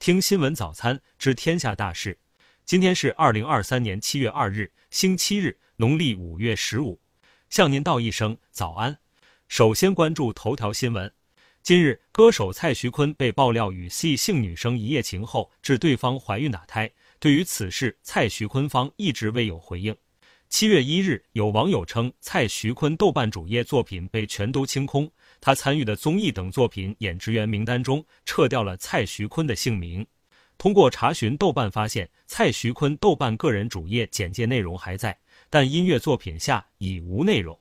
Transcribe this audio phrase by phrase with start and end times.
[0.00, 2.18] 听新闻早餐知天下大事。
[2.64, 6.98] 今天是二零二三年七月二日，星期日，农历五月十五。
[7.50, 8.98] 向您道一声早安。
[9.46, 11.12] 首先关注头条新闻。
[11.62, 16.90] 近日，歌手蔡徐坤被爆料与 C 姓女生一夜情后致对方怀孕打胎。
[17.18, 19.94] 对于此事，蔡徐坤方一直未有回应。
[20.50, 25.08] 七月一日，有网友称蔡徐坤豆瓣主页作品被全都清空，
[25.40, 30.04] 他参与的综艺等作品演职员名单中撤掉了蔡徐坤的姓名。
[30.58, 35.16] 通过查询豆瓣发现，蔡徐坤豆瓣个人主页简介内容还在，
[35.48, 37.56] 但音乐作品下已无内容。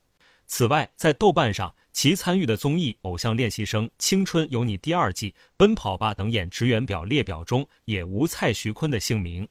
[0.47, 9.47] 此外，在豆瓣上，其参与的综艺《偶像练习生》《青春有你》第二季《奔跑吧》等演职员表列表中也无蔡徐坤的姓名。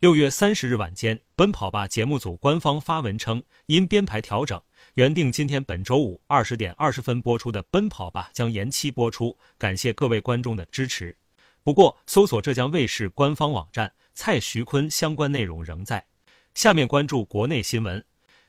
[0.00, 4.62] 六月三十日晚间，《奔跑吧》节目组官方发文称，因编排调整，
[4.94, 11.16] 原定今天本周五二十点二十分播出的《奔跑吧》将延期播出，感谢各位观众的支持。
[11.64, 16.06] 不过，搜索浙江卫视官方网站，蔡徐坤相关内容仍在。
[16.54, 18.04] 下面关注国内新闻。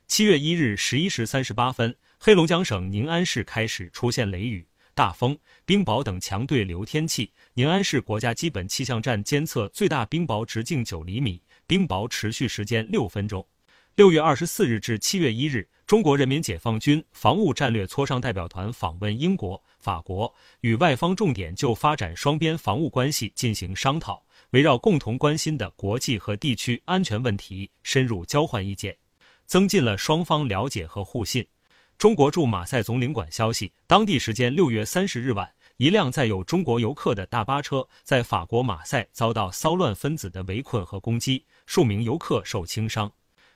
[0.06, 4.68] 七月一日十一时三十八分，黑龙江省宁安市开始出现雷雨、
[5.00, 7.32] 大风、冰雹等强对流天气。
[7.54, 13.48] 宁安市国家基本气象站监测最大冰雹直径九厘米，冰雹持续时间六分钟。
[13.96, 28.94] 六月二十四日至七月一日，中国人民解放军防务战略磋商代表团访问英国、法国，与外方重点就发展双边防务关系进行商讨，围绕共同关心的国际和地区安全问题深入交换意见。
[29.46, 31.48] 增进了双方了解和互信。
[32.00, 43.12] 中国驻马赛总领馆消息，当地时间六月三十日晚，一辆载有中国游客的大巴车在法国马赛遭到骚乱分子的围困和攻击，数名游客受轻伤。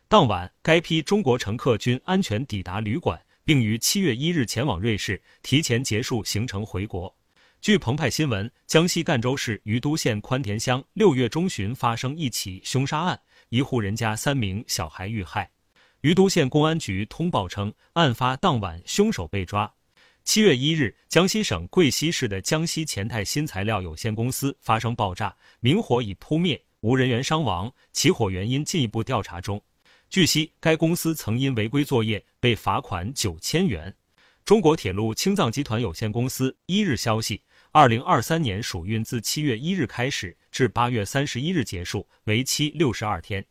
[0.09, 7.15] 当晚，该批中国乘客均安全抵达旅馆，并于七月一日前往瑞士，提前结束行程回国。
[7.61, 15.49] 据澎湃新闻，江西赣州市余都县宽田乡六月中旬发生一起凶杀案，一户人家三名小孩遇害。
[16.03, 19.73] 余都县公安局通报称，案发当晚凶手被抓。
[20.25, 29.63] 七月一日，江西省贵溪市的江西前泰新材料有限公司发生爆炸，明火已扑灭，无人员伤亡，起火原因进一步调查中。
[30.09, 33.95] 据悉，该公司曾因违规作业被罚款九千元。
[34.43, 43.45] 中国铁路青藏集团有限公司一日消息，二零二三年暑运自七月一日开始至八月三十一日结束，为期六十二天。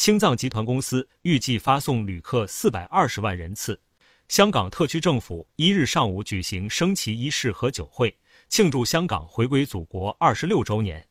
[0.00, 3.78] 青藏集团公司预计发送旅客四百二十万人次。
[4.28, 8.16] 香港特区政府一日上午举行升旗仪式和酒会，
[8.48, 11.06] 庆祝香港回归祖国二十六周年。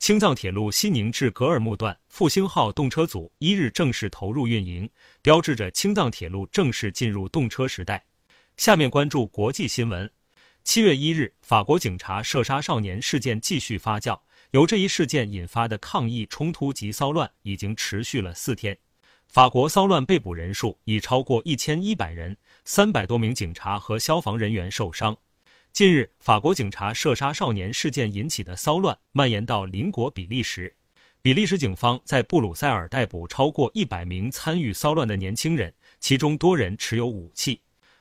[0.00, 4.90] 青藏铁路西宁至格尔木段复兴号动车组一日正式投入运营，
[5.22, 8.04] 标志着青藏铁路正式进入动车时代。
[8.56, 10.10] 下面关注国际新闻。
[10.64, 14.18] 七月一日，法国警察射杀少年事件继续发酵。
[14.52, 18.76] 由这一事件引发的抗议冲突及骚乱已经持续了四天，
[19.26, 22.36] 法国骚乱被捕人数已超过一千一百人，
[22.66, 25.16] 三百多名警察和消防人员受伤。
[25.72, 30.76] 近日，法国警察射杀少年事件引起的骚乱蔓延到邻国比利时，
[31.22, 37.58] 比利时警方在布鲁塞尔逮捕超过一百名参与骚乱的年轻人，其中多人持有武器。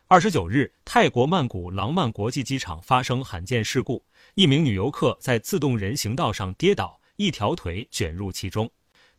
[0.07, 4.03] 二十九日，泰国曼谷廊曼国际机场发生罕见事故，
[4.36, 8.69] 一名女游客在自动人行道上跌倒，一条腿卷入其中。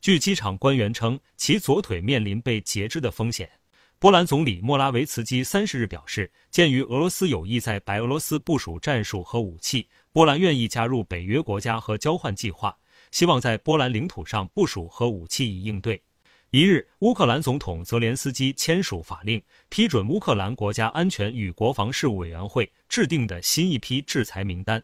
[0.01, 3.51] 据机场官员称，其左腿面临被截肢的风险。
[3.99, 12.77] 波兰总理莫拉维茨基三十日表示，鉴于俄罗斯有意在白俄罗斯部署战术和武器，波兰愿意加入北约国家和交换计划，
[13.11, 16.03] 希望在波兰领土上部署核武器以应对。
[16.51, 24.83] 一日，乌克兰总统泽连斯基签署法令，批准乌克兰国家安全与国防事务委员会制定的新一批制裁名单。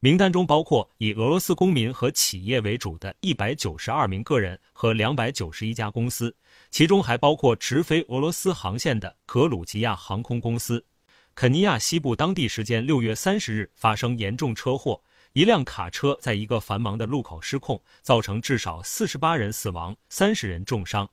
[0.00, 6.36] 名单中包括以俄罗斯公民和企业为主的一百九十二名个人和两百九十一家公司，
[6.70, 10.84] 其中还包括直飞俄罗斯航线的格鲁吉亚航空公司。
[11.34, 15.02] 肯尼亚西部当地时间六月三十日发生严重车祸。
[15.32, 21.08] 一辆卡车在一个繁忙的路口失控，造成至少四十八人死亡、三十人重伤。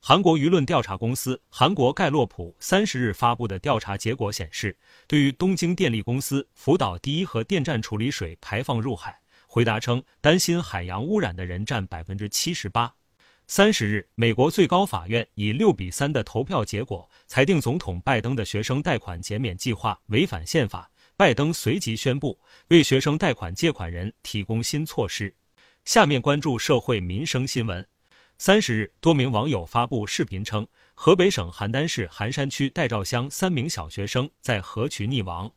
[0.00, 4.76] 韩国舆论调查公司韩国盖洛普三十日发布的调查结果显示，
[5.08, 12.94] 对于东京电力公司福岛第一核电站处理水排放入海，回答称担心海洋污染的人占百分之七十八。
[13.48, 20.90] 三十日，美国最高法院以六比三的投票结果裁定总统拜登的学生贷款减免计划违反宪法。
[21.16, 22.38] 拜登随即宣布
[22.68, 25.34] 为学生贷款借款人提供新措施。
[25.84, 27.86] 下面关注社会民生新闻。
[28.38, 35.50] 三十日，多名网友发布视频称，河北省邯郸市邯山区代赵乡三名小学生在河渠溺亡。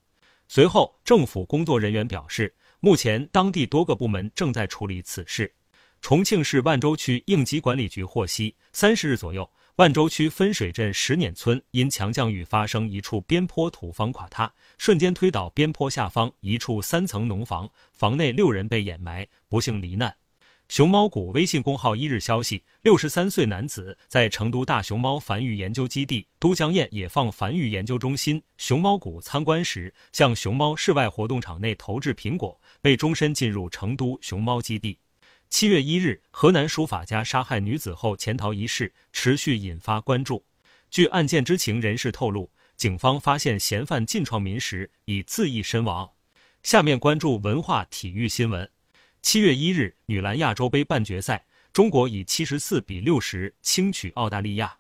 [0.48, 5.54] 随后，政府工作人员表示，目前当地多个部门正在处理此事。
[6.00, 20.16] 重庆市万州区应急管理局获悉，三十日左右，万州区分水镇石碾村因强降雨发生一处边坡土方垮塌，瞬间推倒边坡下方一处三层农房，房内六人被掩埋，不幸罹难。
[20.70, 35.00] 熊猫谷微信公号一日消息：六十三岁男子在成都大熊猫繁育研究基地都江堰野放繁育研究中心熊猫谷参观时，向熊猫室外活动场内投掷苹果，被终身禁入成都熊猫基地。
[35.50, 40.46] 七月一日，河南书法家杀害女子后潜逃一事持续引发关注。
[40.92, 46.12] 据案件知情人士透露，警方发现嫌犯进创民时已自缢身亡。
[46.62, 48.70] 下面关注文化体育新闻。
[49.22, 54.78] 七月一日，女篮亚洲杯半决赛，中国以七十四比六十轻取澳大利亚。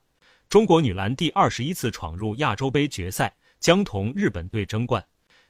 [0.47, 5.06] 中国女篮第二十一次闯入亚洲杯决赛，将同日本队争冠。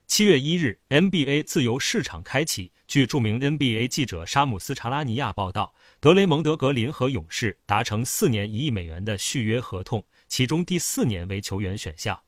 [0.07, 2.71] 七月一日，NBA 自由市场开启。
[2.87, 12.19] 据著名 NBA 记者沙姆斯·查拉尼亚报道，德雷蒙德·格林和勇士达成四年一亿美元的续约合同，其中第四年为球员选项。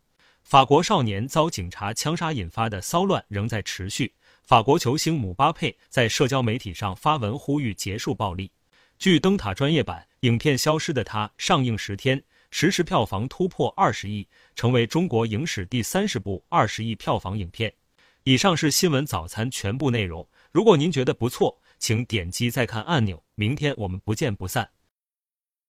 [0.43, 4.13] 法国少年遭警察枪杀引发的骚乱仍在持续。
[4.43, 8.51] 法国球星姆巴佩在社交媒体上发文呼吁结束暴力。
[8.99, 12.21] 据灯塔专业版，影片《消失的他》上映十天，
[12.51, 17.73] 实时票房突破二十亿，成为中国影史第三十部二十亿票房影片。
[18.23, 20.27] 以上是新闻早餐全部内容。
[20.51, 23.23] 如果您觉得不错，请点击再看按钮。
[23.35, 24.69] 明天我们不见不散。